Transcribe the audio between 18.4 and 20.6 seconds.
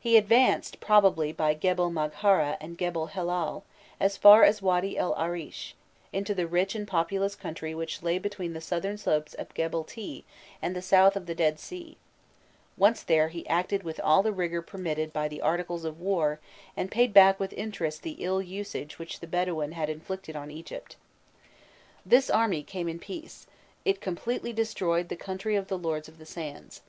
usage which the Bedouin had inflicted on